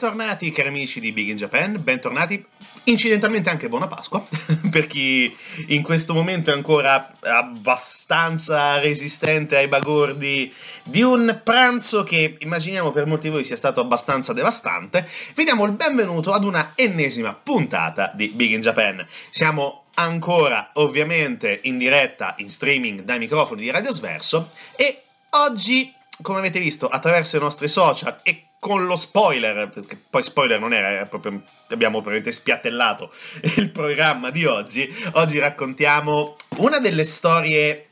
[0.00, 2.42] Bentornati cari amici di Big in Japan, bentornati
[2.84, 4.26] incidentalmente anche buona Pasqua,
[4.70, 5.30] per chi
[5.66, 10.50] in questo momento è ancora abbastanza resistente ai bagordi
[10.84, 15.66] di un pranzo che immaginiamo per molti di voi sia stato abbastanza devastante, vi diamo
[15.66, 19.06] il benvenuto ad una ennesima puntata di Big in Japan.
[19.28, 25.02] Siamo ancora ovviamente in diretta, in streaming dai microfoni di Radio Sverso e
[25.32, 25.92] oggi,
[26.22, 30.74] come avete visto, attraverso i nostri social e con lo spoiler, perché poi spoiler non
[30.74, 33.10] era, era proprio, abbiamo praticamente spiattellato
[33.56, 34.88] il programma di oggi.
[35.14, 37.88] Oggi raccontiamo una delle storie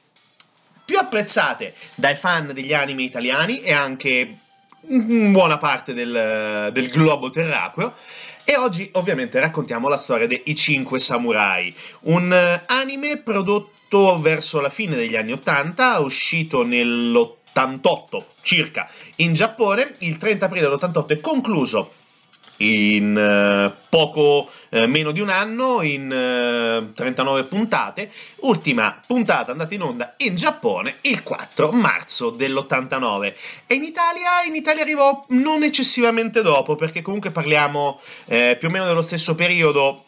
[0.84, 4.38] più apprezzate dai fan degli anime italiani e anche
[4.88, 7.94] in buona parte del, del globo terracqueo.
[8.44, 12.32] E oggi ovviamente raccontiamo la storia dei Cinque Samurai, un
[12.66, 20.16] anime prodotto verso la fine degli anni Ottanta, uscito nell'80 88 circa in Giappone, il
[20.16, 21.92] 30 aprile dell'88 è concluso
[22.60, 28.10] in uh, poco uh, meno di un anno, in uh, eh, 39 puntate.
[28.40, 33.34] Ultima puntata andata in onda in Giappone il 4 marzo dell'89.
[33.66, 38.86] E in Italia, in Italia arrivò non eccessivamente dopo, perché comunque parliamo più o meno
[38.86, 40.04] dello stesso periodo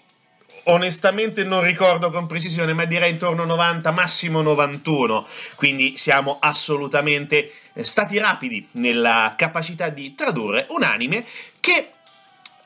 [0.71, 5.27] onestamente non ricordo con precisione, ma direi intorno a 90, massimo 91.
[5.55, 11.25] Quindi siamo assolutamente eh, stati rapidi nella capacità di tradurre un anime
[11.61, 11.93] che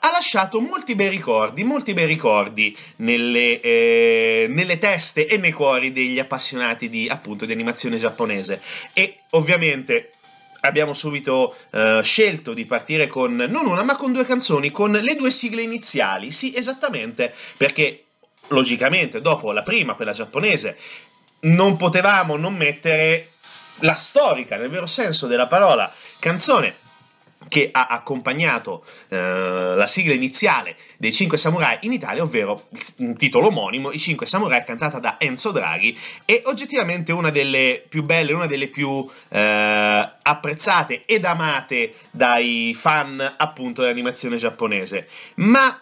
[0.00, 5.92] ha lasciato molti bei ricordi, molti bei ricordi nelle, eh, nelle, teste e nei cuori
[5.92, 8.60] degli appassionati di, appunto, di animazione giapponese.
[8.92, 10.13] E ovviamente
[10.66, 15.14] abbiamo subito uh, scelto di partire con non una ma con due canzoni, con le
[15.14, 16.30] due sigle iniziali.
[16.30, 18.04] Sì, esattamente, perché
[18.48, 20.76] logicamente dopo la prima, quella giapponese,
[21.40, 23.30] non potevamo non mettere
[23.80, 26.82] la storica, nel vero senso della parola, canzone
[27.48, 33.48] che ha accompagnato eh, la sigla iniziale dei Cinque Samurai in Italia, ovvero un titolo
[33.48, 38.46] omonimo, I Cinque Samurai, cantata da Enzo Draghi, è oggettivamente una delle più belle, una
[38.46, 45.08] delle più eh, apprezzate ed amate dai fan appunto dell'animazione giapponese.
[45.36, 45.80] Ma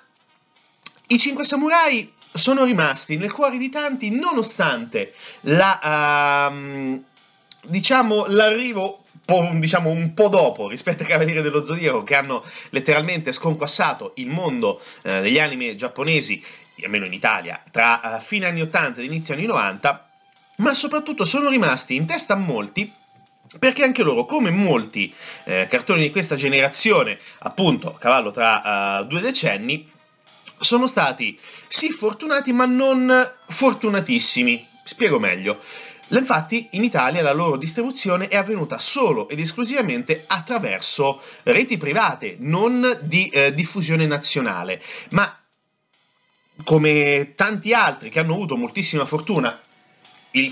[1.09, 7.04] i Cinque Samurai sono rimasti nel cuore di tanti nonostante la, uh,
[7.66, 9.01] diciamo, l'arrivo
[9.58, 14.80] diciamo un po' dopo rispetto ai Cavalieri dello Zodiaco che hanno letteralmente sconquassato il mondo
[15.02, 16.42] eh, degli anime giapponesi,
[16.82, 20.10] almeno in Italia, tra uh, fine anni 80 ed inizio anni 90,
[20.58, 22.92] ma soprattutto sono rimasti in testa a molti
[23.58, 25.12] perché anche loro, come molti
[25.44, 29.90] eh, cartoni di questa generazione, appunto a cavallo tra uh, due decenni,
[30.58, 34.68] sono stati sì fortunati ma non fortunatissimi.
[34.84, 35.60] Spiego meglio.
[36.09, 42.99] Infatti in Italia la loro distribuzione è avvenuta solo ed esclusivamente attraverso reti private, non
[43.02, 45.37] di eh, diffusione nazionale, ma
[46.64, 49.59] come tanti altri che hanno avuto moltissima fortuna,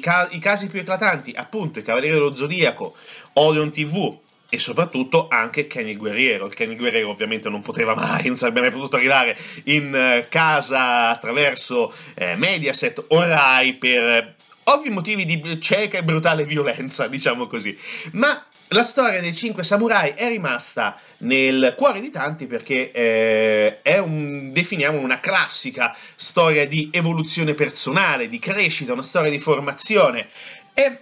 [0.00, 2.96] ca- i casi più eclatanti, appunto i Cavalieri dello Zodiaco,
[3.34, 4.18] Odeon TV
[4.52, 6.46] e soprattutto anche Kenny Guerriero.
[6.46, 11.10] Il Kenny Guerriero ovviamente non poteva mai, non sarebbe mai potuto arrivare in eh, casa
[11.10, 14.36] attraverso eh, Mediaset o Rai per
[14.72, 17.76] ovvi motivi di cieca e brutale violenza, diciamo così.
[18.12, 23.98] Ma la storia dei cinque samurai è rimasta nel cuore di tanti perché eh, è
[23.98, 30.28] un, definiamo una classica storia di evoluzione personale, di crescita, una storia di formazione.
[30.72, 31.00] E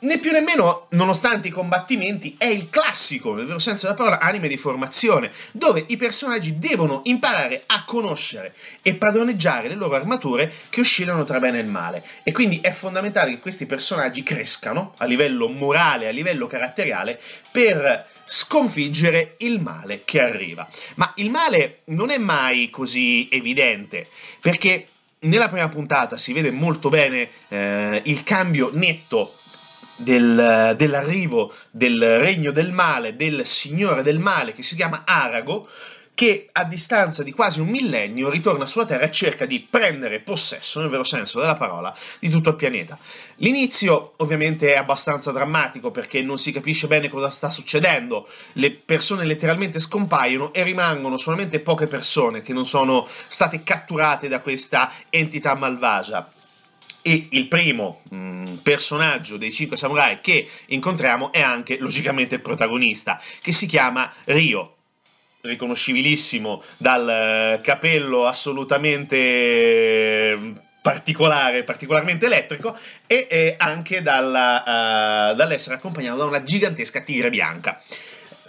[0.00, 4.48] né più nemmeno, nonostante i combattimenti, è il classico, nel vero senso della parola, anime
[4.48, 10.80] di formazione, dove i personaggi devono imparare a conoscere e padroneggiare le loro armature che
[10.80, 12.04] oscillano tra bene e male.
[12.22, 18.06] E quindi è fondamentale che questi personaggi crescano a livello morale, a livello caratteriale, per
[18.24, 20.68] sconfiggere il male che arriva.
[20.94, 24.06] Ma il male non è mai così evidente,
[24.40, 24.86] perché
[25.20, 29.34] nella prima puntata si vede molto bene eh, il cambio netto
[30.00, 35.68] del, dell'arrivo del regno del male, del signore del male che si chiama Arago,
[36.20, 40.78] che a distanza di quasi un millennio ritorna sulla Terra e cerca di prendere possesso,
[40.80, 42.98] nel vero senso della parola, di tutto il pianeta.
[43.36, 49.24] L'inizio ovviamente è abbastanza drammatico perché non si capisce bene cosa sta succedendo, le persone
[49.24, 55.54] letteralmente scompaiono e rimangono solamente poche persone che non sono state catturate da questa entità
[55.54, 56.30] malvagia
[57.02, 62.40] e il primo mh, mm, personaggio dei cinque samurai che incontriamo è anche logicamente il
[62.40, 64.76] protagonista, che si chiama Rio,
[65.42, 70.52] riconoscibilissimo dal eh, capello assolutamente eh,
[70.82, 72.76] particolare, particolarmente elettrico
[73.06, 77.80] e eh, anche dalla, uh, dall'essere accompagnato da una gigantesca tigre bianca.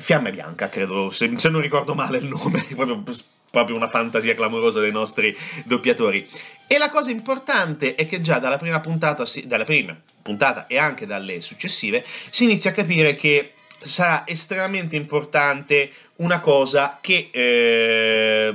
[0.01, 3.03] Fiamme Bianca, credo, se, se non ricordo male il nome, proprio,
[3.51, 6.27] proprio una fantasia clamorosa dei nostri doppiatori.
[6.65, 11.05] E la cosa importante è che già dalla prima puntata, dalla prima puntata e anche
[11.05, 18.53] dalle successive, si inizia a capire che sarà estremamente importante una cosa che eh,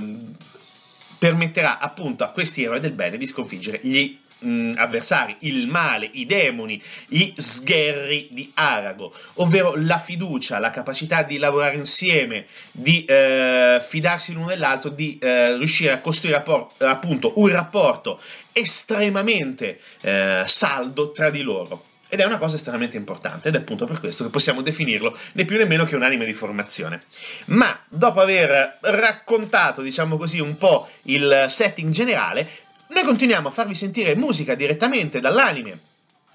[1.18, 6.26] permetterà appunto a questi eroi del bene di sconfiggere gli mh, avversari, il male, i
[6.26, 13.82] demoni, i sgherri di Arago, ovvero la fiducia, la capacità di lavorare insieme, di eh,
[13.86, 16.42] fidarsi l'uno dell'altro, di eh, riuscire a costruire
[16.78, 18.20] appunto un rapporto
[18.52, 21.84] estremamente eh, saldo tra di loro.
[22.08, 25.44] Ed è una cosa estremamente importante ed è appunto per questo che possiamo definirlo né
[25.44, 27.02] più né meno che un anime di formazione.
[27.46, 32.48] Ma dopo aver raccontato, diciamo così, un po' il setting generale,
[32.88, 35.80] noi continuiamo a farvi sentire musica direttamente dall'anime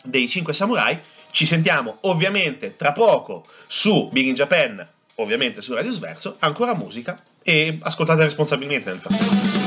[0.03, 0.99] dei 5 samurai.
[1.31, 7.21] Ci sentiamo ovviamente tra poco su Big in Japan, ovviamente su Radio Sverso, ancora musica
[7.41, 9.60] e ascoltate responsabilmente nel frattempo.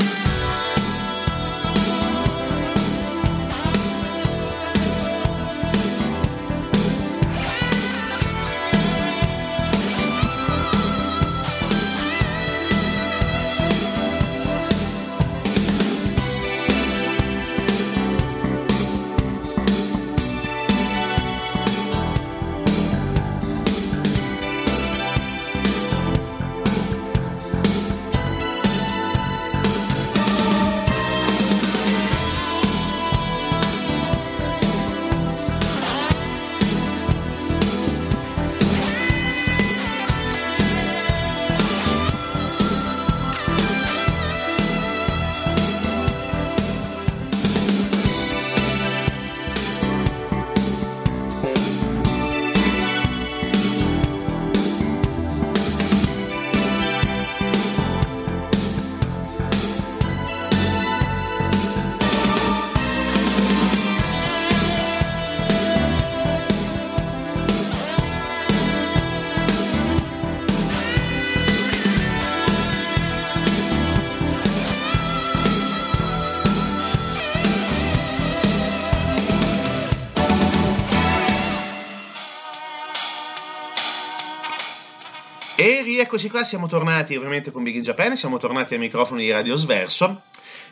[86.04, 89.56] Rieccoci qua, siamo tornati ovviamente con Big in Japan, siamo tornati ai microfoni di Radio
[89.56, 90.24] Sverso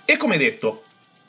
[0.04, 0.84] e come detto,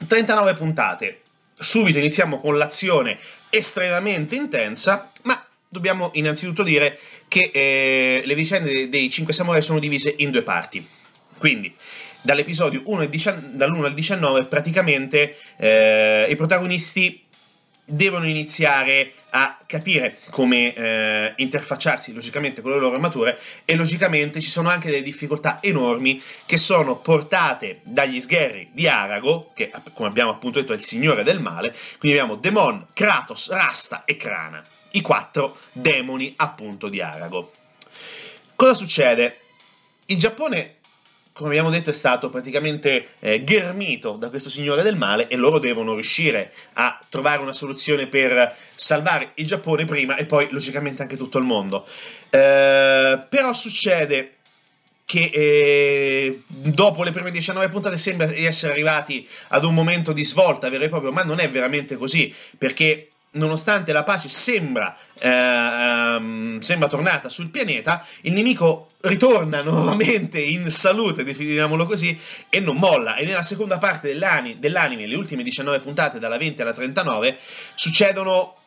[0.06, 1.22] 39 puntate.
[1.58, 3.18] Subito iniziamo con l'azione
[3.50, 10.14] estremamente intensa, ma dobbiamo innanzitutto dire che eh, le vicende dei 5 samurai sono divise
[10.18, 10.86] in due parti.
[11.38, 11.74] Quindi,
[12.22, 17.24] dall'episodio 1 dall'1 al 19, praticamente eh, i protagonisti
[17.86, 24.50] devono iniziare a capire come eh, interfacciarsi logicamente con le loro armature e logicamente ci
[24.50, 30.32] sono anche delle difficoltà enormi che sono portate dagli sgherri di Arago, che come abbiamo
[30.32, 35.02] appunto detto è il signore del male, quindi abbiamo Demon, Kratos, Rasta e Krana, i
[35.02, 37.54] quattro demoni appunto di Arago.
[38.56, 39.40] Cosa succede?
[40.06, 40.76] Il Giappone
[41.34, 45.58] come abbiamo detto, è stato praticamente eh, ghermito da questo signore del male e loro
[45.58, 51.18] devono riuscire a trovare una soluzione per salvare il Giappone prima e poi, logicamente, anche
[51.18, 51.88] tutto il mondo.
[52.30, 54.36] Eh, però succede
[55.06, 60.24] che eh, dopo le prime 19 puntate sembra di essere arrivati ad un momento di
[60.24, 66.16] svolta vero e proprio, ma non è veramente così, perché nonostante la pace sembra, eh,
[66.18, 72.78] um, sembra tornata sul pianeta, il nemico ritorna nuovamente in salute, definiamolo così, e non
[72.78, 73.16] molla.
[73.16, 77.38] E nella seconda parte dell'anime, dell'anime le ultime 19 puntate, dalla 20 alla 39,
[77.76, 78.58] succedono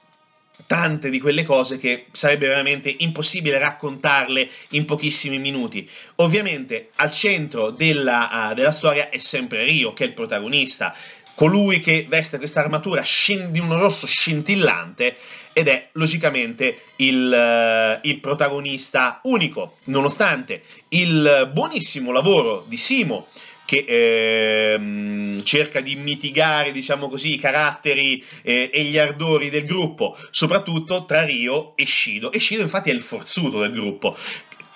[0.66, 5.88] tante di quelle cose che sarebbe veramente impossibile raccontarle in pochissimi minuti.
[6.16, 10.94] Ovviamente al centro della, uh, della storia è sempre Rio, che è il protagonista
[11.36, 13.02] colui che veste questa armatura
[13.50, 15.16] di un rosso scintillante
[15.52, 23.28] ed è logicamente il, uh, il, protagonista unico, nonostante il buonissimo lavoro di Simo
[23.66, 30.16] che eh, cerca di mitigare, diciamo così, i caratteri eh, e gli ardori del gruppo,
[30.30, 32.30] soprattutto tra Rio e Shido.
[32.30, 34.16] E Shido infatti è il forzuto del gruppo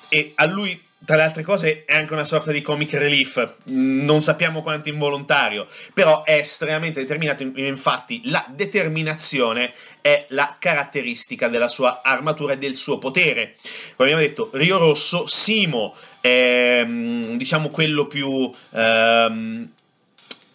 [0.08, 4.20] e a lui tra le altre cose è anche una sorta di comic relief, non
[4.20, 12.02] sappiamo quanto involontario, però è estremamente determinato, infatti la determinazione è la caratteristica della sua
[12.02, 13.56] armatura e del suo potere.
[13.96, 18.52] Come abbiamo detto, Rio Rosso, Simo è mm, diciamo quello più...
[18.72, 19.70] Ehm,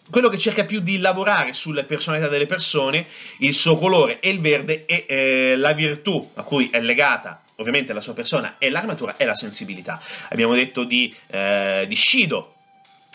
[0.08, 3.04] quello che cerca più di lavorare sulle personalità delle persone,
[3.40, 7.92] il suo colore e il verde e eh, la virtù a cui è legata ovviamente
[7.92, 10.00] la sua persona e l'armatura è la sensibilità.
[10.30, 12.54] Abbiamo detto di, eh, di Shido,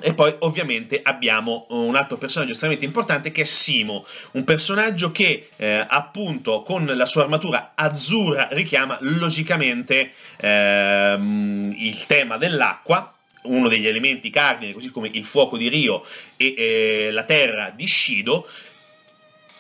[0.01, 5.49] e poi ovviamente abbiamo un altro personaggio estremamente importante che è Simo, un personaggio che
[5.55, 13.87] eh, appunto con la sua armatura azzurra richiama logicamente ehm, il tema dell'acqua, uno degli
[13.87, 16.03] elementi cardine, così come il fuoco di Rio
[16.35, 18.47] e eh, la terra di Shido,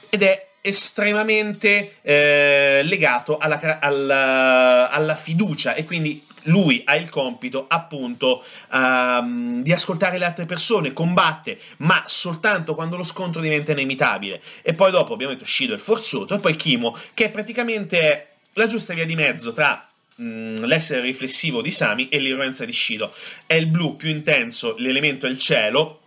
[0.09, 7.65] ed è estremamente eh, legato alla, alla, alla, fiducia e quindi lui ha il compito
[7.67, 14.41] appunto um, di ascoltare le altre persone, combatte, ma soltanto quando lo scontro diventa inimitabile.
[14.61, 18.67] E poi dopo abbiamo detto Shido il forzuto e poi Kimo che è praticamente la
[18.67, 23.13] giusta via di mezzo tra l'essere riflessivo di Sami e l'irruenza di Shido.
[23.45, 26.00] È il blu più intenso, l'elemento è il cielo,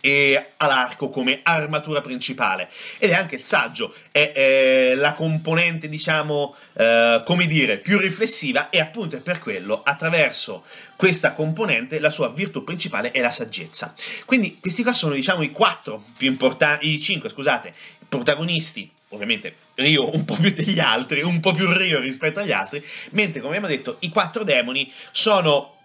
[0.00, 6.54] e all'arco come armatura principale ed è anche il saggio, è, è la componente diciamo
[6.74, 10.64] eh, come dire più riflessiva e appunto è per quello attraverso
[10.96, 13.94] questa componente la sua virtù principale è la saggezza.
[14.24, 17.72] Quindi questi qua sono diciamo i quattro più importanti, i cinque scusate,
[18.08, 22.84] protagonisti ovviamente Rio un po' più degli altri, un po' più Rio rispetto agli altri,
[23.10, 25.79] mentre come abbiamo detto i quattro demoni sono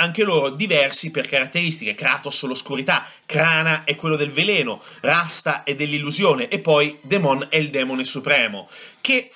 [0.00, 1.94] anche loro diversi per caratteristiche.
[1.94, 7.70] Kratos l'oscurità, Krana è quello del veleno, Rasta è dell'illusione e poi Demon è il
[7.70, 8.68] demone supremo,
[9.00, 9.30] che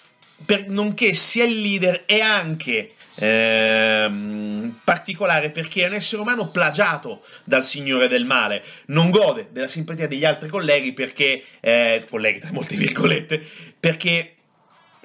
[0.45, 7.23] per, nonché sia il leader e anche ehm, particolare perché è un essere umano plagiato
[7.45, 12.53] dal Signore del Male, non gode della simpatia degli altri colleghi perché, eh, colleghi tra
[12.53, 13.43] molte virgolette,
[13.79, 14.34] perché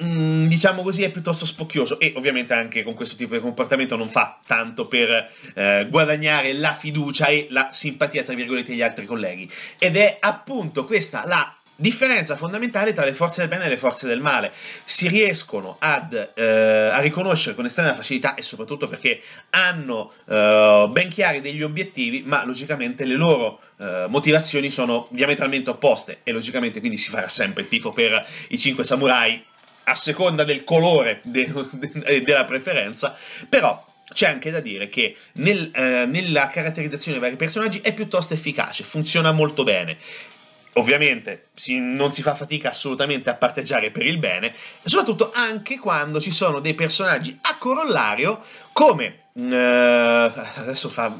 [0.01, 4.07] Mm, diciamo così, è piuttosto spocchioso e ovviamente anche con questo tipo di comportamento non
[4.07, 9.49] fa tanto per eh, guadagnare la fiducia e la simpatia, tra virgolette, degli altri colleghi.
[9.77, 14.07] Ed è appunto questa la differenza fondamentale tra le forze del bene e le forze
[14.07, 14.53] del male.
[14.85, 21.09] Si riescono ad, eh, a riconoscere con estrema facilità e soprattutto perché hanno eh, ben
[21.09, 26.97] chiari degli obiettivi, ma logicamente le loro eh, motivazioni sono diametralmente opposte e logicamente quindi
[26.97, 29.45] si farà sempre il tifo per i cinque samurai
[29.89, 35.71] a seconda del colore de, de, della preferenza, però c'è anche da dire che nel,
[35.73, 39.97] eh, nella caratterizzazione dei vari personaggi è piuttosto efficace, funziona molto bene.
[40.73, 46.21] Ovviamente si, non si fa fatica assolutamente a parteggiare per il bene, soprattutto anche quando
[46.21, 49.23] ci sono dei personaggi a corollario come...
[49.34, 51.15] Eh, adesso fa,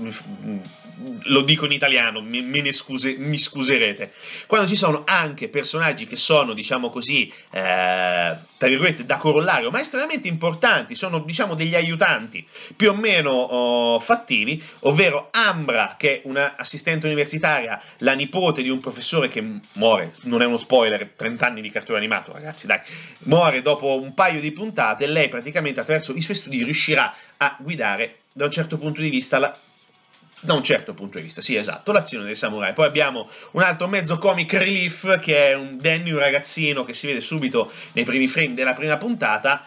[1.23, 4.12] lo dico in italiano, me, me ne scuse, mi scuserete,
[4.47, 9.79] quando ci sono anche personaggi che sono, diciamo così, eh, tra virgolette, da corollario, ma
[9.79, 16.21] estremamente importanti, sono, diciamo, degli aiutanti più o meno oh, fattivi, ovvero Ambra, che è
[16.25, 21.62] un'assistente universitaria, la nipote di un professore che muore, non è uno spoiler, 30 anni
[21.62, 22.79] di cartone animato, ragazzi, dai,
[23.19, 28.19] muore dopo un paio di puntate lei praticamente attraverso i suoi studi riuscirà a guidare
[28.31, 29.57] da un certo punto di vista la,
[30.41, 32.73] da un certo punto di vista, sì, esatto, l'azione dei samurai.
[32.73, 37.08] Poi abbiamo un altro mezzo comic relief che è un Danny, un ragazzino che si
[37.08, 39.65] vede subito nei primi frame della prima puntata.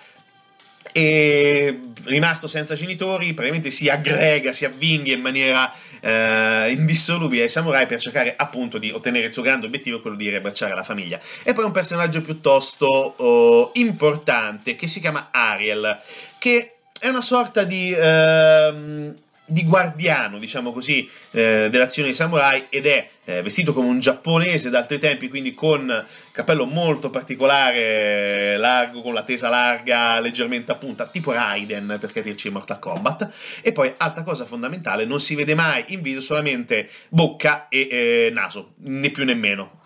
[0.95, 7.87] E rimasto senza genitori, probabilmente si aggrega, si avvinghia in maniera eh, indissolubile ai samurai
[7.87, 11.19] per cercare appunto di ottenere il suo grande obiettivo, quello di riabbracciare la famiglia.
[11.45, 15.99] E poi un personaggio piuttosto oh, importante che si chiama Ariel,
[16.39, 17.95] che è una sorta di.
[17.97, 19.17] Ehm,
[19.53, 24.71] di guardiano, diciamo così, eh, dell'azione dei samurai ed è eh, vestito come un giapponese
[24.71, 31.07] d'altri tempi, quindi con cappello molto particolare, largo, con la tesa larga, leggermente a punta,
[31.07, 33.31] tipo Raiden per capirci in Mortal Kombat.
[33.61, 38.31] E poi, altra cosa fondamentale, non si vede mai in video solamente bocca e eh,
[38.33, 39.81] naso, né più né meno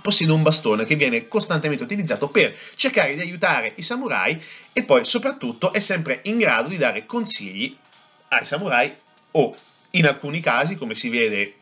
[0.00, 5.04] possiede un bastone che viene costantemente utilizzato per cercare di aiutare i samurai e poi
[5.04, 7.76] soprattutto è sempre in grado di dare consigli
[8.32, 8.94] ai samurai
[9.32, 9.56] o
[9.92, 11.54] in alcuni casi, come si vede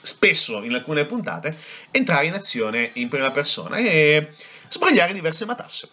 [0.00, 1.56] spesso in alcune puntate,
[1.90, 4.30] entrare in azione in prima persona e
[4.68, 5.88] sbagliare diverse matasse.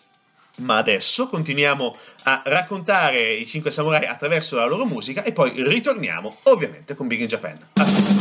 [0.58, 6.40] Ma adesso continuiamo a raccontare i cinque samurai attraverso la loro musica e poi ritorniamo
[6.44, 7.58] ovviamente con Big in Japan.
[7.74, 8.21] A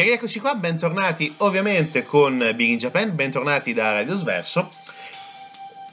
[0.00, 4.72] E rieccoci qua, bentornati ovviamente con Big in Japan, bentornati da Radio Sverso.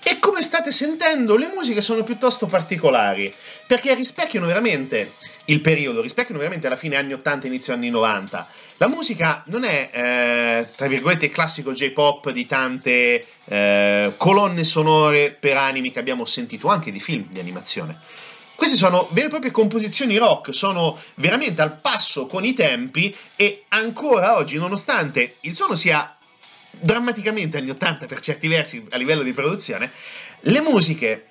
[0.01, 3.33] E come state sentendo, le musiche sono piuttosto particolari,
[3.67, 5.15] perché rispecchiano veramente
[5.47, 8.47] il periodo, rispecchiano veramente la fine anni 80, inizio anni 90.
[8.77, 15.35] La musica non è, eh, tra virgolette, il classico J-pop di tante eh, colonne sonore
[15.37, 17.99] per anime che abbiamo sentito, anche di film di animazione.
[18.57, 23.65] Queste sono vere e proprie composizioni rock, sono veramente al passo con i tempi e
[23.67, 26.17] ancora oggi, nonostante il suono sia
[26.71, 29.91] drammaticamente anni 80 per certi versi a livello di produzione,
[30.39, 31.27] le musiche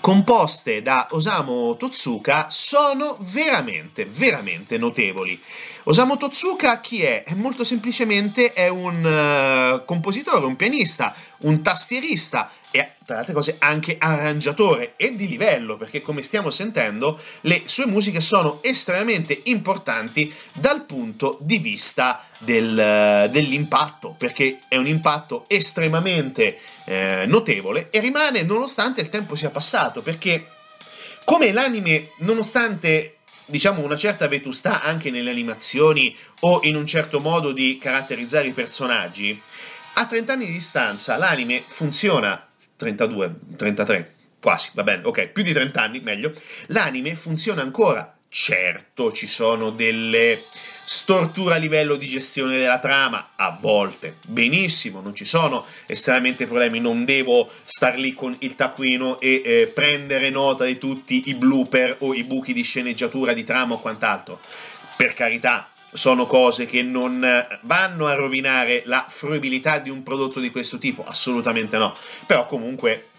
[0.00, 5.38] composte da Osamu Totsuka sono veramente, veramente notevoli.
[5.86, 7.24] Osamu Totsuka chi è?
[7.34, 13.56] Molto semplicemente è un uh, compositore, un pianista, un tastierista e tra le altre cose
[13.58, 20.32] anche arrangiatore e di livello perché come stiamo sentendo le sue musiche sono estremamente importanti
[20.54, 28.42] dal punto di vista del, dell'impatto perché è un impatto estremamente eh, notevole e rimane
[28.42, 30.48] nonostante il tempo sia passato perché
[31.24, 33.13] come l'anime nonostante
[33.46, 38.52] diciamo una certa vetustà anche nelle animazioni o in un certo modo di caratterizzare i
[38.52, 39.40] personaggi.
[39.94, 42.48] A 30 anni di distanza l'anime funziona.
[42.76, 46.32] 32, 33, quasi, va bene, ok, più di 30 anni, meglio,
[46.66, 48.16] l'anime funziona ancora.
[48.28, 50.42] Certo, ci sono delle
[50.84, 56.80] storture a livello di gestione della trama, a volte, benissimo, non ci sono estremamente problemi,
[56.80, 61.96] non devo star lì con il taccuino e eh, prendere nota di tutti i blooper
[62.00, 64.40] o i buchi di sceneggiatura di trama o quant'altro.
[64.96, 70.50] Per carità, sono cose che non vanno a rovinare la fruibilità di un prodotto di
[70.50, 71.96] questo tipo, assolutamente no.
[72.26, 73.10] Però comunque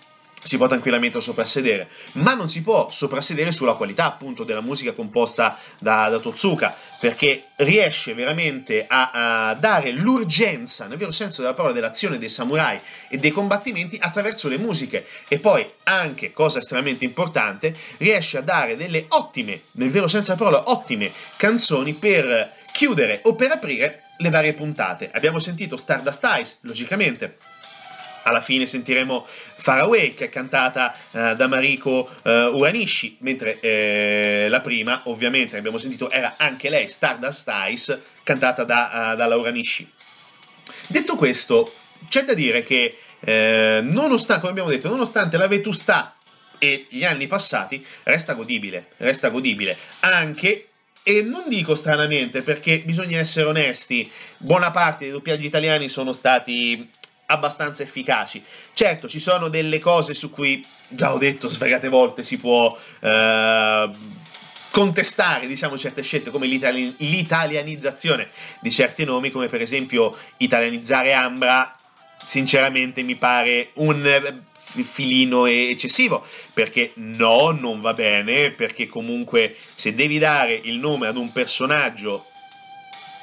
[0.45, 5.57] si può tranquillamente soprassedere, ma non si può soprassedere sulla qualità appunto della musica composta
[5.79, 11.73] da, da Totsuka, perché riesce veramente a, a, dare l'urgenza, nel vero senso della parola,
[11.73, 12.79] dell'azione dei samurai
[13.09, 18.77] e dei combattimenti attraverso le musiche e poi anche, cosa estremamente importante, riesce a dare
[18.77, 24.29] delle ottime, nel vero senso della parola, ottime canzoni per chiudere o per aprire le
[24.29, 25.09] varie puntate.
[25.11, 27.37] Abbiamo sentito Stardust Eyes, logicamente,
[28.25, 34.61] alla fine sentiremo Faraway che è cantata uh, da Mariko uh, Uranishi, mentre eh, la
[34.61, 39.89] prima, ovviamente, abbiamo sentito, era anche lei, Stardust Ice, cantata da, uh, da Laura Nishi.
[40.87, 41.71] Detto questo,
[42.09, 46.15] c'è da dire che, eh, nonostante, come abbiamo detto, nonostante la vetustà
[46.57, 50.69] e gli anni passati, resta godibile, resta godibile, anche
[51.07, 56.89] e non dico stranamente perché bisogna essere onesti, buona parte dei doppiaggi italiani sono stati
[57.27, 58.43] abbastanza efficaci.
[58.73, 63.89] Certo, ci sono delle cose su cui, già ho detto svariate volte, si può eh,
[64.71, 71.71] contestare, diciamo, certe scelte, come l'itali- l'italianizzazione di certi nomi, come per esempio italianizzare Ambra,
[72.25, 79.93] sinceramente mi pare un eh, filino eccessivo perché no non va bene perché comunque se
[79.93, 82.25] devi dare il nome ad un personaggio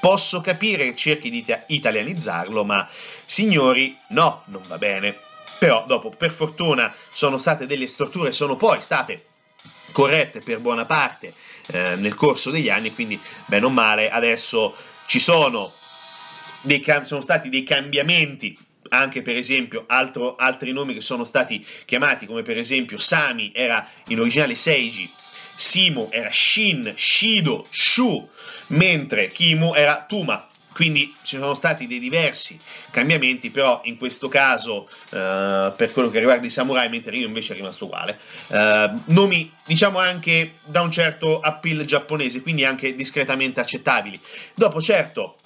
[0.03, 2.89] Posso capire che cerchi di italianizzarlo, ma
[3.25, 5.17] signori, no, non va bene.
[5.61, 9.27] Però dopo, per fortuna, sono state delle storture, sono poi state
[9.93, 11.35] corrette per buona parte
[11.69, 14.75] eh, nel corso degli anni, quindi bene o male adesso
[15.07, 15.73] ci sono,
[16.63, 22.27] dei, sono stati dei cambiamenti anche per esempio altro, altri nomi che sono stati chiamati
[22.27, 25.09] come per esempio Sami era in originale Seiji
[25.55, 28.29] Simo era Shin, Shido, Shu,
[28.69, 30.49] mentre Kimu era Tuma.
[30.73, 32.59] Quindi ci sono stati dei diversi
[32.91, 37.53] cambiamenti, però in questo caso, uh, per quello che riguarda i samurai, mentre io invece
[37.53, 43.61] è rimasto uguale, uh, nomi diciamo anche da un certo appeal giapponese, quindi anche discretamente
[43.61, 44.19] accettabili.
[44.55, 45.37] Dopo, certo,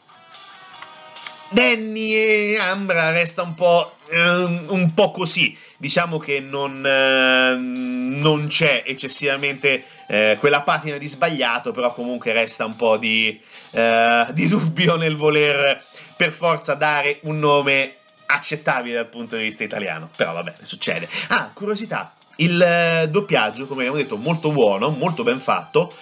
[1.48, 5.56] Danny e Ambra resta un po', um, un po così.
[5.76, 12.64] Diciamo che non, uh, non c'è eccessivamente uh, quella patina di sbagliato, però comunque resta
[12.64, 15.84] un po' di, uh, di dubbio nel voler
[16.16, 17.94] per forza dare un nome
[18.26, 20.10] accettabile dal punto di vista italiano.
[20.16, 21.08] Però vabbè, succede.
[21.28, 25.94] Ah, curiosità, il doppiaggio, come abbiamo detto, molto buono, molto ben fatto,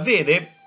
[0.00, 0.59] vede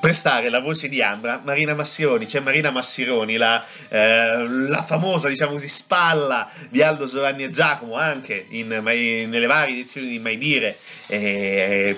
[0.00, 5.52] prestare la voce di Ambra Marina Massironi, cioè Marina Massironi, la, eh, la, famosa, diciamo
[5.52, 10.78] così, spalla di Aldo Giovanni e Giacomo, anche in, nelle varie edizioni di Mai Dire,
[11.06, 11.96] eh,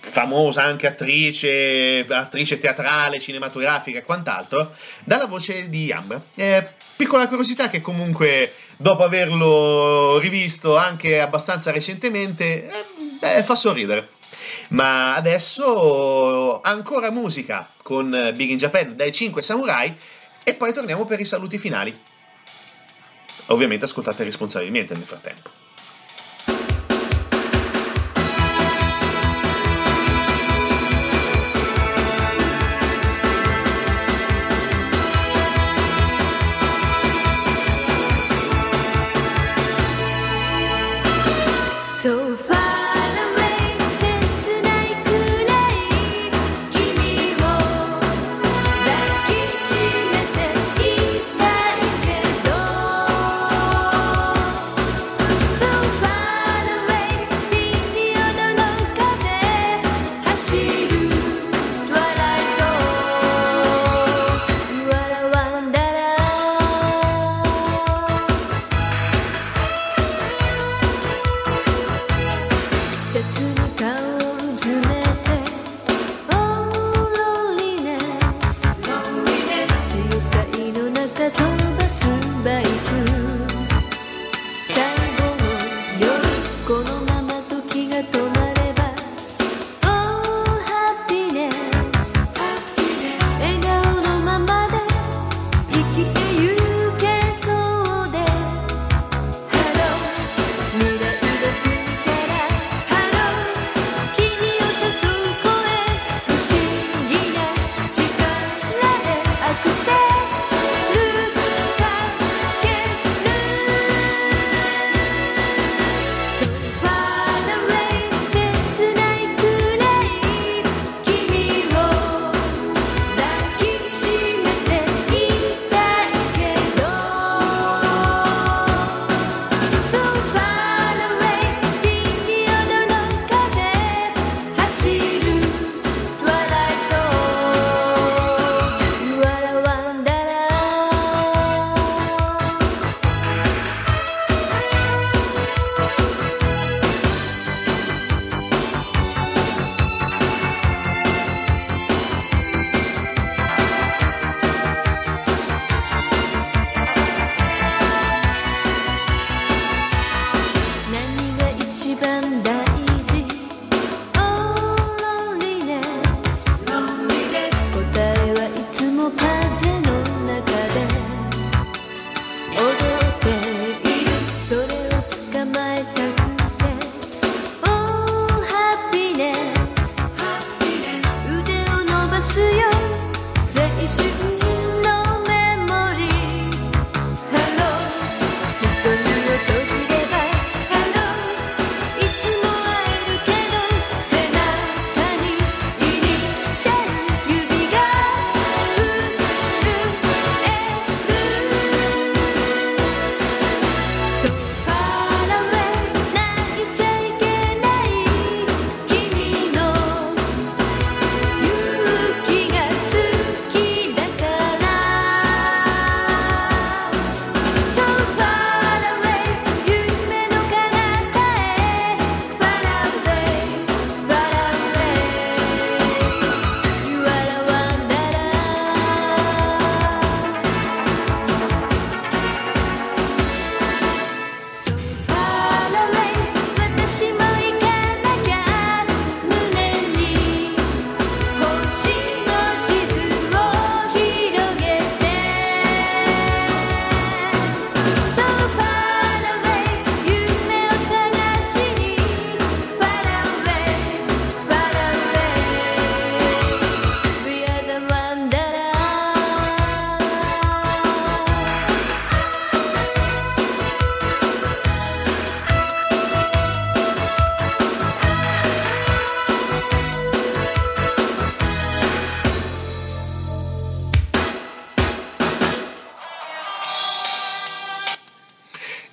[0.00, 4.72] famosa anche attrice, attrice teatrale, cinematografica e quant'altro,
[5.04, 6.22] dalla voce di Ambra.
[6.36, 12.84] Eh, piccola curiosità che comunque, dopo averlo rivisto anche abbastanza recentemente, eh,
[13.18, 14.18] beh, fa sorridere.
[14.70, 19.96] Ma adesso ancora musica con Big in Japan dai 5 samurai
[20.42, 21.98] e poi torniamo per i saluti finali.
[23.46, 25.50] Ovviamente ascoltate responsabilmente nel frattempo.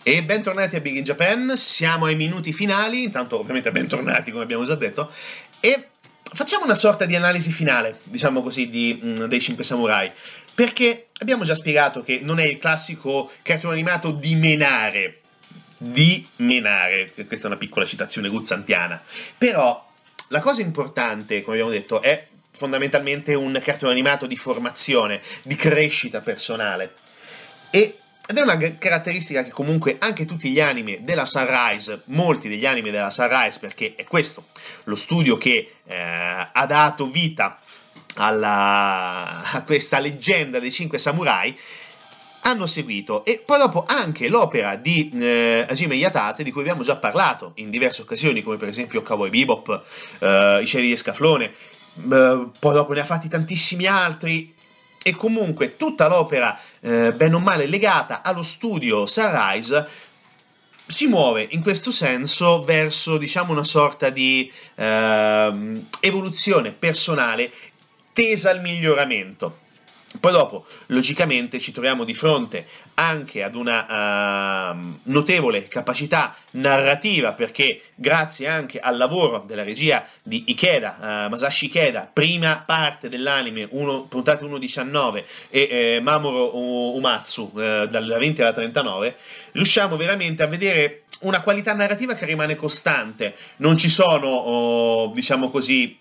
[0.07, 4.65] E bentornati a Big in Japan, siamo ai minuti finali, intanto ovviamente bentornati come abbiamo
[4.65, 5.11] già detto,
[5.59, 5.89] e
[6.23, 10.09] facciamo una sorta di analisi finale, diciamo così, di, mh, mm, dei 5 samurai,
[10.55, 15.23] perché abbiamo già spiegato che non è il classico cartone animato di menare,
[15.77, 19.03] di menare, questa è una piccola citazione guzzantiana,
[19.37, 19.85] però
[20.29, 26.21] la cosa importante, come abbiamo detto, è fondamentalmente un cartone animato di formazione, di crescita
[26.21, 26.93] personale.
[27.69, 27.97] E
[28.29, 32.91] ed è una caratteristica che comunque anche tutti gli anime della Sunrise, molti degli anime
[32.91, 34.47] della Sunrise, perché è questo
[34.83, 35.95] lo studio che eh,
[36.51, 37.57] ha dato vita
[38.15, 41.57] alla, a questa leggenda dei cinque samurai,
[42.41, 43.23] hanno seguito.
[43.23, 47.69] E poi dopo anche l'opera di eh, Hajime Yatate di cui abbiamo già parlato in
[47.69, 49.83] diverse occasioni come per esempio Cowboy Bebop,
[50.19, 54.53] eh, I cieli di Scaflone eh, poi dopo ne ha fatti tantissimi altri
[55.03, 60.05] e comunque tutta l'opera eh, bene o male legata allo studio Sunrise
[60.85, 67.51] si muove in questo senso verso diciamo una sorta di ehm, evoluzione personale
[68.13, 69.65] tesa al miglioramento
[70.19, 77.81] poi dopo, logicamente, ci troviamo di fronte anche ad una uh, notevole capacità narrativa, perché
[77.93, 84.03] grazie anche al lavoro della regia di Ikeda, uh, Masashi Ikeda, prima parte dell'anime, uno,
[84.03, 89.15] puntate 1.19, e eh, Mamoru Umatsu, eh, dalla 20 alla 39,
[89.51, 93.35] riusciamo veramente a vedere una qualità narrativa che rimane costante.
[93.57, 95.97] Non ci sono, oh, diciamo così,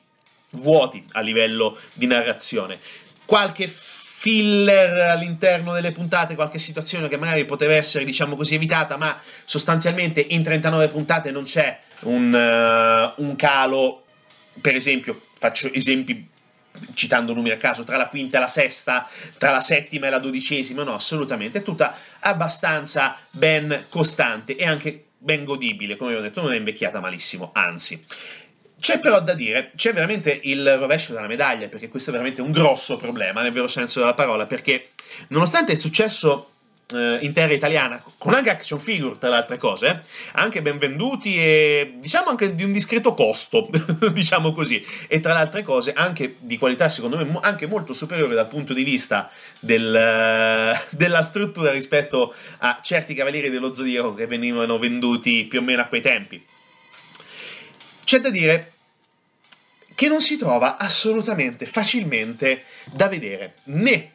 [0.51, 2.79] vuoti a livello di narrazione.
[3.27, 9.17] Qualche filler all'interno delle puntate, qualche situazione che magari poteva essere, diciamo così, evitata, ma
[9.45, 14.05] sostanzialmente in 39 puntate non c'è un, uh, un calo,
[14.61, 16.29] per esempio, faccio esempi
[16.95, 19.09] citando numeri a caso, tra la quinta e la sesta,
[19.39, 25.05] tra la settima e la dodicesima, no, assolutamente, è tutta abbastanza ben costante e anche
[25.19, 28.05] ben godibile, come vi ho detto, non è invecchiata malissimo, anzi.
[28.79, 32.51] C'è però da dire, c'è veramente il rovescio della medaglia, perché questo è veramente un
[32.51, 34.91] grosso problema, nel vero senso della parola, perché
[35.29, 36.51] nonostante il successo
[36.93, 40.03] eh, in terra italiana, con anche action figure tra le altre cose,
[40.33, 43.69] anche ben venduti e diciamo anche di un discreto costo,
[44.13, 48.35] diciamo così, e tra le altre cose anche di qualità secondo me anche molto superiore
[48.35, 49.91] dal punto di vista del,
[50.91, 55.87] della struttura rispetto a certi cavalieri dello Zodiaco che venivano venduti più o meno a
[55.87, 56.45] quei tempi.
[58.07, 58.75] C'è da dire
[59.97, 64.13] che non si trova assolutamente facilmente da vedere né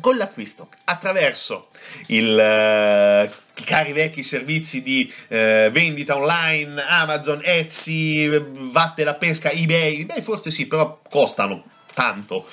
[0.00, 1.68] con l'acquisto attraverso
[2.06, 8.28] il, uh, i cari vecchi servizi di uh, vendita online, Amazon, Etsy,
[8.72, 11.62] vatte la pesca, eBay, eBay forse sì, però costano
[11.94, 12.48] tanto.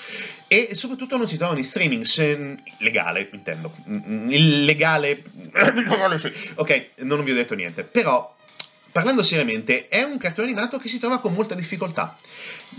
[0.47, 3.74] E soprattutto non si trovano in streaming se, legale intendo.
[3.88, 5.24] Illegale.
[6.57, 7.84] Ok non vi ho detto niente.
[7.84, 8.38] Però
[8.92, 12.18] parlando seriamente, è un cartone animato che si trova con molta difficoltà.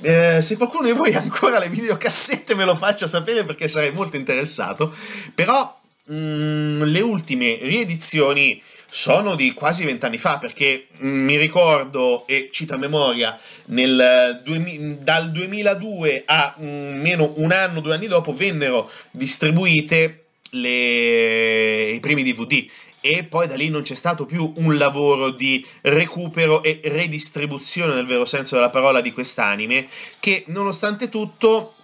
[0.01, 3.93] Eh, se qualcuno di voi ha ancora le videocassette me lo faccia sapere perché sarei
[3.93, 4.95] molto interessato,
[5.35, 11.37] però mh, mm, le ultime riedizioni sono di quasi vent'anni fa perché mh, mm, mi
[11.37, 17.81] ricordo e cito a memoria nel, du- dal 2002 a mh, mm, meno un anno,
[17.81, 22.67] due anni dopo vennero distribuite le, i primi DVD
[23.01, 28.07] e poi da lì non c'è stato più un lavoro di recupero e redistribuzione nel
[28.07, 29.89] vero senso della parola di quest'anime
[30.19, 31.75] che nonostante tutto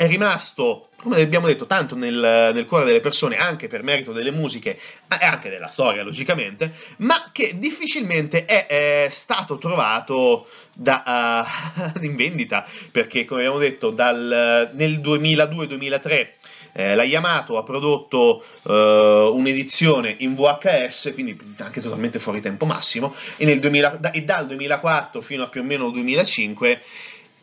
[0.00, 4.30] è rimasto, come abbiamo detto, tanto nel, nel, cuore delle persone, anche per merito delle
[4.30, 11.44] musiche e anche della storia, logicamente, ma che difficilmente è, è stato trovato da,
[11.94, 16.28] uh, in vendita, perché, come abbiamo detto, dal, nel 2002-2003
[16.72, 23.14] eh, la Yamato ha prodotto eh, un'edizione in VHS, quindi anche totalmente fuori tempo massimo,
[23.36, 26.82] e, 2000, da, e dal 2004 fino a più o meno il 2005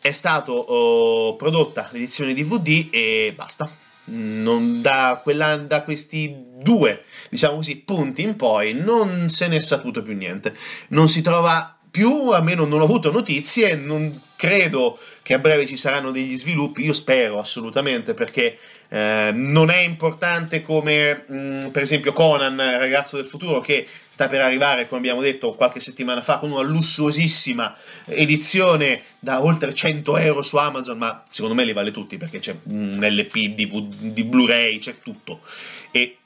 [0.00, 3.70] è stata oh, prodotta l'edizione DVD e basta.
[4.10, 10.16] Da, da, questi due diciamo così, punti in poi non se ne è saputo più
[10.16, 10.56] niente.
[10.88, 15.76] Non si trova più, almeno non ho avuto notizie, non credo che a breve ci
[15.76, 18.56] saranno degli sviluppi, io spero assolutamente perché
[18.88, 24.28] eh, non è importante come mh, mm, per esempio Conan, ragazzo del futuro, che sta
[24.28, 30.18] per arrivare, come abbiamo detto qualche settimana fa, con una lussuosissima edizione da oltre 100
[30.18, 34.78] euro su Amazon, ma secondo me li vale tutti perché c'è un LP di Blu-ray,
[34.78, 35.40] c'è tutto.
[35.90, 36.18] E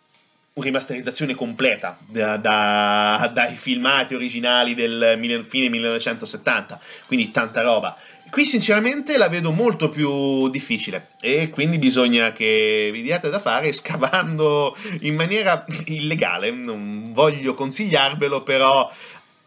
[0.54, 7.96] rimasterizzazione completa da, da, dai filmati originali del fine 1970, quindi tanta roba.
[8.32, 13.72] Qui sinceramente la vedo molto più difficile e quindi bisogna che vi diate da fare
[13.74, 16.50] scavando in maniera illegale.
[16.50, 18.90] Non voglio consigliarvelo, però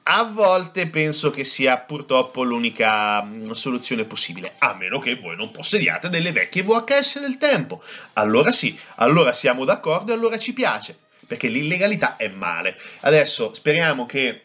[0.08, 5.50] a volte penso che sia purtroppo l'unica mm, soluzione possibile, a meno che voi non
[5.50, 7.82] possediate delle vecchie VHS del tempo.
[8.14, 10.96] Allora sì, allora siamo d'accordo e allora ci piace,
[11.26, 12.78] perché l'illegalità è male.
[13.02, 14.44] Adesso speriamo che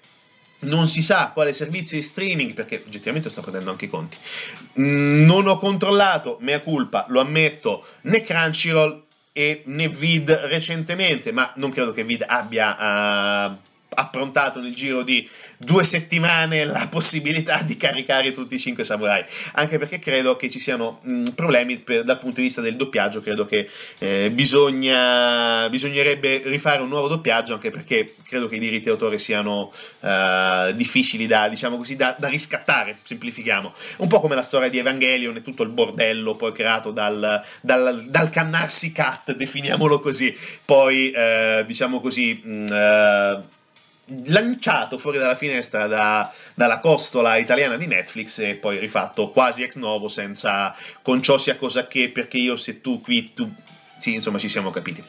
[0.60, 4.16] non si sa quale servizio di streaming, perché oggettivamente sto prendendo anche i conti.
[4.80, 11.52] Mm, non ho controllato, mea culpa, lo ammetto, né Crunchyroll e né Vid recentemente, ma
[11.56, 17.76] non credo che Vid abbia uh, approntato nel giro di due settimane la possibilità di
[17.76, 19.24] caricare tutti i cinque samurai,
[19.54, 23.20] anche perché credo che ci siano mh, problemi per, dal punto di vista del doppiaggio,
[23.20, 23.68] credo che
[23.98, 29.72] eh, bisogna, bisognerebbe rifare un nuovo doppiaggio, anche perché credo che i diritti d'autore siano
[30.00, 34.78] uh, difficili da, diciamo così, da, da, riscattare, semplifichiamo, un po' come la storia di
[34.78, 41.12] Evangelion e tutto il bordello poi creato dal, dal, dal cannarsi cat, definiamolo così, poi
[41.14, 42.40] uh, diciamo così...
[42.44, 43.58] Uh,
[44.26, 49.76] lanciato fuori dalla finestra da, dalla costola italiana di Netflix e poi rifatto quasi ex
[49.76, 53.50] novo senza con ciò sia cosa che perché io se tu qui tu
[53.96, 55.02] sì insomma ci siamo capiti.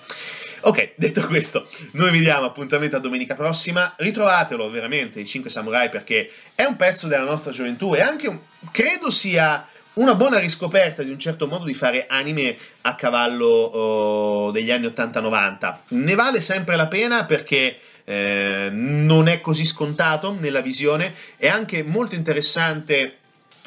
[0.64, 3.94] Ok detto questo noi vi diamo appuntamento a domenica prossima.
[3.98, 8.40] Ritrovatelo veramente i 5 samurai perché è un pezzo della nostra gioventù e anche un,
[8.72, 14.52] credo sia una buona riscoperta di un certo modo di fare anime a cavallo oh,
[14.52, 20.62] degli anni 80-90 ne vale sempre la pena perché eh, non è così scontato nella
[20.62, 23.18] visione, è anche molto interessante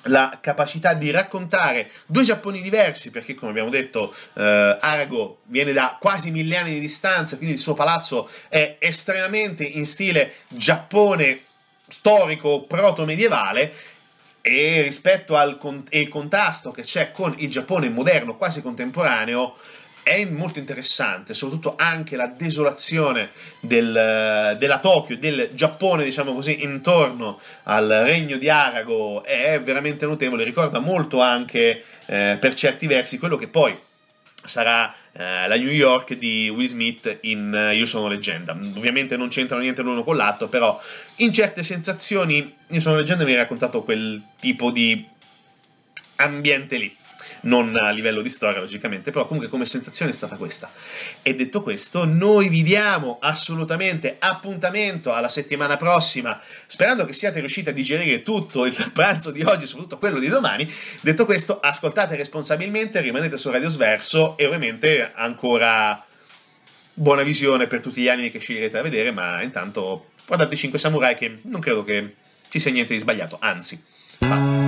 [0.09, 5.97] la capacità di raccontare due Giapponi diversi, perché come abbiamo detto eh, Arago viene da
[6.01, 11.41] quasi mille anni di distanza, quindi il suo palazzo è estremamente in stile Giappone
[11.89, 13.73] storico proto-medievale.
[14.47, 19.57] E rispetto al con- contrasto che c'è con il Giappone moderno quasi contemporaneo
[20.05, 23.31] è molto interessante, soprattutto anche la desolazione
[23.61, 30.45] del, della Tokyo, del Giappone, diciamo così, intorno al regno di Arago è veramente notevole,
[30.45, 33.77] ricorda molto anche eh, per certi versi quello che poi
[34.45, 38.53] sarà eh, la New York di Will Smith in uh, Io sono leggenda.
[38.53, 40.79] Ovviamente non c'entrano niente l'uno con l'altro, però
[41.17, 45.07] in certe sensazioni Io sono leggenda mi ha raccontato quel tipo di
[46.17, 46.95] ambiente lì
[47.45, 50.71] non a livello di storia logicamente, però comunque come sensazione è stata questa.
[51.23, 57.71] E detto questo, noi vi diamo assolutamente appuntamento alla settimana prossima, sperando che siate riusciti
[57.71, 60.71] a digerire tutto il pranzo di oggi, soprattutto quello di domani.
[61.01, 66.05] Detto questo, ascoltate responsabilmente, rimanete su Radio Sverso e ovviamente ancora
[66.95, 71.17] buona visione per tutti gli anni che sceglierete a vedere, ma intanto guardate 5 Samurai
[71.17, 72.15] che non credo che
[72.49, 73.83] ci sia niente di sbagliato, anzi.
[74.19, 74.64] Fa.